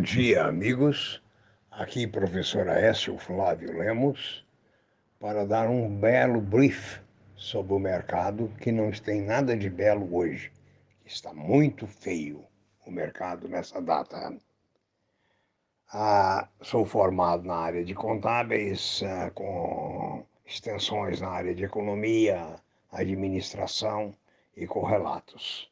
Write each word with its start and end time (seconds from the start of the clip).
dia, 0.00 0.46
amigos. 0.46 1.22
Aqui, 1.70 2.06
professor 2.06 2.66
Aécio 2.70 3.18
Flávio 3.18 3.76
Lemos, 3.76 4.42
para 5.20 5.44
dar 5.44 5.68
um 5.68 5.94
belo 5.94 6.40
brief 6.40 7.00
sobre 7.36 7.74
o 7.74 7.78
mercado 7.78 8.50
que 8.62 8.72
não 8.72 8.90
tem 8.90 9.20
nada 9.20 9.54
de 9.54 9.68
belo 9.68 10.16
hoje. 10.16 10.50
Está 11.04 11.34
muito 11.34 11.86
feio 11.86 12.46
o 12.86 12.90
mercado 12.90 13.46
nessa 13.46 13.78
data. 13.78 14.34
Ah, 15.92 16.48
sou 16.62 16.86
formado 16.86 17.44
na 17.44 17.56
área 17.56 17.84
de 17.84 17.94
contábeis, 17.94 19.02
ah, 19.04 19.30
com 19.32 20.24
extensões 20.46 21.20
na 21.20 21.28
área 21.28 21.54
de 21.54 21.62
economia, 21.62 22.56
administração 22.90 24.14
e 24.56 24.66
correlatos. 24.66 25.70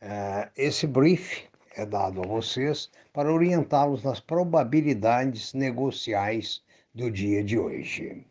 Ah, 0.00 0.50
esse 0.56 0.86
brief 0.86 1.46
é 1.76 1.84
dado 1.84 2.22
a 2.22 2.26
vocês 2.26 2.90
para 3.12 3.32
orientá-los 3.32 4.02
nas 4.02 4.20
probabilidades 4.20 5.52
negociais 5.54 6.62
do 6.94 7.10
dia 7.10 7.42
de 7.42 7.58
hoje. 7.58 8.26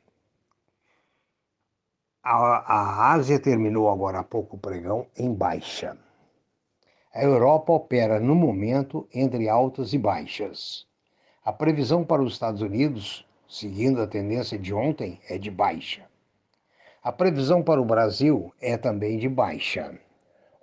A, 2.24 2.36
a 2.36 3.12
Ásia 3.12 3.38
terminou 3.38 3.90
agora 3.90 4.20
há 4.20 4.24
pouco 4.24 4.56
o 4.56 4.60
pregão 4.60 5.08
em 5.18 5.34
baixa. 5.34 5.98
A 7.14 7.22
Europa 7.22 7.74
opera 7.74 8.20
no 8.20 8.34
momento 8.34 9.08
entre 9.14 9.50
altas 9.50 9.94
e 9.94 9.98
baixas. 9.98 10.88
A 11.44 11.52
previsão 11.52 12.06
para 12.06 12.24
os 12.24 12.34
Estados 12.34 12.62
Unidos, 12.62 13.28
seguindo 13.48 14.02
a 14.02 14.08
tendência 14.08 14.58
de 14.58 14.74
ontem, 14.74 15.20
é 15.30 15.38
de 15.38 15.52
baixa. 15.52 16.08
A 17.04 17.12
previsão 17.12 17.62
para 17.62 17.82
o 17.82 17.86
Brasil 17.86 18.54
é 18.62 18.78
também 18.78 19.18
de 19.18 19.28
baixa. 19.28 20.00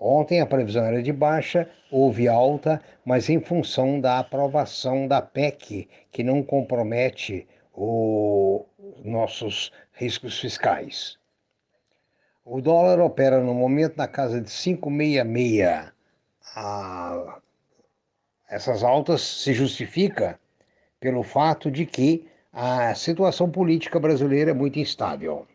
Ontem 0.03 0.41
a 0.41 0.47
previsão 0.47 0.83
era 0.87 1.03
de 1.03 1.13
baixa, 1.13 1.69
houve 1.91 2.27
alta, 2.27 2.81
mas 3.05 3.29
em 3.29 3.39
função 3.39 4.01
da 4.01 4.19
aprovação 4.19 5.07
da 5.07 5.21
PEC, 5.21 5.87
que 6.11 6.25
não 6.25 6.43
compromete 6.43 7.47
os 7.75 8.65
nossos 9.05 9.71
riscos 9.93 10.41
fiscais. 10.41 11.19
O 12.43 12.63
dólar 12.63 12.99
opera 12.99 13.41
no 13.41 13.53
momento 13.53 13.99
na 13.99 14.09
casa 14.09 14.41
de 14.41 14.49
5,66. 14.49 15.93
Ah, 16.57 17.39
essas 18.49 18.83
altas 18.83 19.21
se 19.21 19.53
justifica 19.53 20.41
pelo 20.99 21.23
fato 21.23 21.71
de 21.71 21.85
que 21.85 22.27
a 22.53 22.95
situação 22.95 23.51
política 23.51 24.01
brasileira 24.01 24.51
é 24.51 24.55
muito 24.55 24.79
instável. 24.79 25.47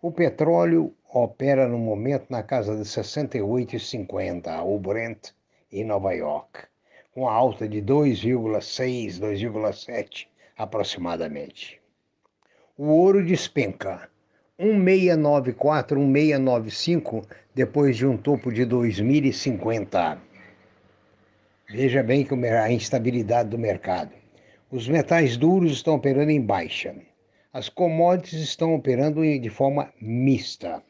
O 0.00 0.12
petróleo 0.12 0.94
opera 1.12 1.66
no 1.66 1.78
momento 1.78 2.26
na 2.30 2.42
casa 2.42 2.76
de 2.76 2.82
68,50, 2.82 4.62
o 4.64 4.78
Brent 4.78 5.30
em 5.72 5.84
Nova 5.84 6.12
York, 6.12 6.66
com 7.12 7.28
alta 7.28 7.68
de 7.68 7.82
2,6, 7.82 9.20
2,7 9.20 10.28
aproximadamente. 10.56 11.80
O 12.76 12.84
ouro 12.84 13.24
despenca 13.24 14.08
1694, 14.58 15.98
1695 15.98 17.26
depois 17.54 17.96
de 17.96 18.06
um 18.06 18.16
topo 18.16 18.52
de 18.52 18.64
2050. 18.64 20.18
Veja 21.68 22.02
bem 22.02 22.24
que 22.24 22.34
a 22.34 22.70
instabilidade 22.70 23.48
do 23.48 23.58
mercado. 23.58 24.12
Os 24.70 24.88
metais 24.88 25.36
duros 25.36 25.72
estão 25.72 25.94
operando 25.94 26.30
em 26.30 26.40
baixa. 26.40 26.94
As 27.52 27.68
commodities 27.68 28.40
estão 28.40 28.74
operando 28.74 29.22
de 29.22 29.50
forma 29.50 29.92
mista. 30.00 30.82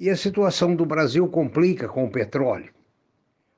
E 0.00 0.08
a 0.08 0.16
situação 0.16 0.76
do 0.76 0.86
Brasil 0.86 1.26
complica 1.26 1.88
com 1.88 2.04
o 2.04 2.10
petróleo. 2.10 2.72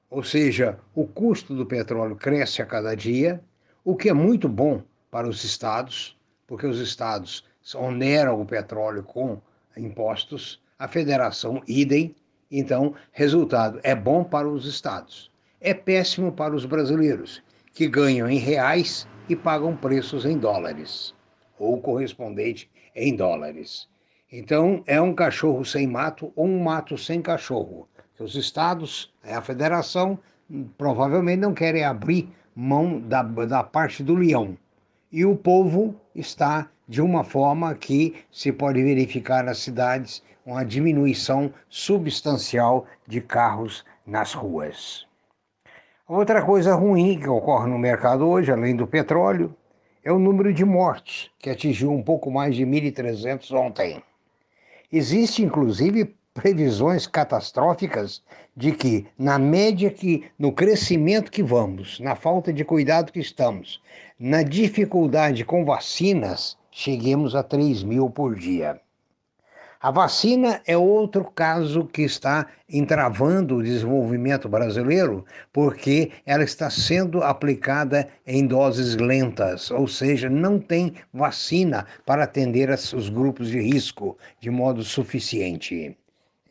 Ou 0.09 0.25
seja, 0.25 0.79
o 0.95 1.07
custo 1.07 1.55
do 1.55 1.67
petróleo 1.67 2.17
cresce 2.17 2.63
a 2.63 2.67
cada 2.67 2.95
dia, 2.95 3.45
o 3.85 3.95
que 3.95 4.09
é 4.09 4.15
muito 4.15 4.49
bom 4.49 4.83
para 5.11 5.29
os 5.29 5.45
estados, 5.45 6.19
porque 6.47 6.67
os 6.67 6.81
estados 6.81 7.45
oneram 7.75 8.41
o 8.41 8.47
petróleo 8.47 9.03
com 9.03 9.39
impostos, 9.77 10.63
a 10.79 10.89
federação 10.89 11.63
idem. 11.69 12.17
Então, 12.51 12.95
resultado 13.13 13.79
é 13.83 13.95
bom 13.95 14.25
para 14.25 14.49
os 14.49 14.65
estados. 14.65 15.31
É 15.61 15.75
péssimo 15.75 16.33
para 16.33 16.57
os 16.57 16.65
brasileiros, 16.65 17.43
que 17.75 17.87
ganham 17.87 18.31
em 18.31 18.39
reais 18.39 19.07
e 19.29 19.37
pagam 19.37 19.77
preços 19.77 20.25
em 20.25 20.39
dólares, 20.39 21.15
ou 21.59 21.79
correspondente 21.83 22.71
em 22.97 23.15
dólares. 23.15 23.91
Então, 24.33 24.85
é 24.87 25.01
um 25.01 25.13
cachorro 25.13 25.65
sem 25.65 25.89
mato 25.89 26.33
ou 26.37 26.47
um 26.47 26.63
mato 26.63 26.97
sem 26.97 27.21
cachorro. 27.21 27.89
Os 28.17 28.37
estados, 28.37 29.13
a 29.25 29.41
federação, 29.41 30.19
provavelmente 30.79 31.41
não 31.41 31.53
querem 31.53 31.85
abrir 31.85 32.29
mão 32.55 33.01
da, 33.01 33.23
da 33.23 33.65
parte 33.65 34.05
do 34.05 34.15
leão. 34.15 34.57
E 35.11 35.25
o 35.25 35.35
povo 35.35 35.97
está 36.15 36.69
de 36.87 37.03
uma 37.03 37.25
forma 37.25 37.75
que 37.75 38.15
se 38.31 38.53
pode 38.53 38.81
verificar 38.83 39.43
nas 39.43 39.59
cidades 39.59 40.23
uma 40.47 40.65
diminuição 40.65 41.53
substancial 41.69 42.87
de 43.09 43.21
carros 43.21 43.85
nas 44.07 44.33
ruas. 44.33 45.07
Outra 46.07 46.45
coisa 46.45 46.75
ruim 46.75 47.19
que 47.19 47.29
ocorre 47.29 47.69
no 47.69 47.79
mercado 47.79 48.29
hoje, 48.29 48.53
além 48.53 48.77
do 48.77 48.87
petróleo, 48.87 49.55
é 50.05 50.13
o 50.13 50.19
número 50.19 50.53
de 50.53 50.65
mortes, 50.65 51.31
que 51.39 51.51
atingiu 51.51 51.91
um 51.91 52.03
pouco 52.03 52.31
mais 52.31 52.55
de 52.55 52.65
1.300 52.65 53.57
ontem. 53.57 54.03
Existe, 54.93 55.43
inclusive, 55.43 56.17
previsões 56.35 57.07
catastróficas 57.07 58.23
de 58.57 58.73
que, 58.73 59.07
na 59.17 59.39
média 59.39 59.89
que, 59.89 60.25
no 60.37 60.53
crescimento 60.53 61.31
que 61.31 61.43
vamos, 61.43 62.01
na 62.01 62.17
falta 62.17 62.53
de 62.53 62.65
cuidado 62.65 63.13
que 63.13 63.21
estamos, 63.21 63.81
na 64.19 64.43
dificuldade 64.43 65.45
com 65.45 65.65
vacinas, 65.65 66.59
cheguemos 66.73 67.37
a 67.37 67.43
3 67.43 67.85
mil 67.85 68.11
por 68.11 68.35
dia. 68.35 68.81
A 69.83 69.91
vacina 69.91 70.61
é 70.67 70.77
outro 70.77 71.25
caso 71.25 71.87
que 71.87 72.03
está 72.03 72.47
entravando 72.69 73.57
o 73.57 73.63
desenvolvimento 73.63 74.47
brasileiro, 74.47 75.25
porque 75.51 76.13
ela 76.27 76.45
está 76.45 76.69
sendo 76.69 77.23
aplicada 77.23 78.07
em 78.27 78.47
doses 78.47 78.95
lentas, 78.97 79.71
ou 79.71 79.89
seja, 79.89 80.29
não 80.29 80.59
tem 80.59 80.93
vacina 81.15 81.87
para 82.05 82.25
atender 82.25 82.69
os 82.69 83.09
grupos 83.09 83.49
de 83.49 83.59
risco 83.59 84.19
de 84.39 84.51
modo 84.51 84.85
suficiente. 84.85 85.97